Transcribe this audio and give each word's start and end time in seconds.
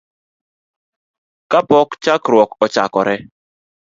kapok 1.51 1.89
chokruok 2.03 2.49
ochakore. 2.65 3.15